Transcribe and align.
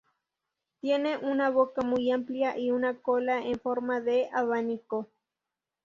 Tiene 0.79 1.17
una 1.19 1.51
boca 1.51 1.83
muy 1.83 2.09
amplia 2.11 2.57
y 2.57 2.71
una 2.71 2.97
cola 2.97 3.45
en 3.45 3.59
forma 3.59 4.01
de 4.01 4.31
abanico. 4.33 5.11